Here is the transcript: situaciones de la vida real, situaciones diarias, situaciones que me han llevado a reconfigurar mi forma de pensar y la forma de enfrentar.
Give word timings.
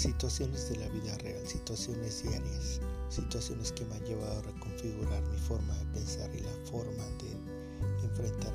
situaciones 0.00 0.70
de 0.70 0.76
la 0.76 0.88
vida 0.88 1.16
real, 1.18 1.46
situaciones 1.46 2.22
diarias, 2.22 2.80
situaciones 3.10 3.70
que 3.72 3.84
me 3.84 3.96
han 3.96 4.04
llevado 4.04 4.38
a 4.38 4.42
reconfigurar 4.42 5.22
mi 5.28 5.36
forma 5.36 5.76
de 5.76 5.84
pensar 5.86 6.34
y 6.34 6.40
la 6.40 6.54
forma 6.64 7.04
de 7.18 7.32
enfrentar. 8.06 8.52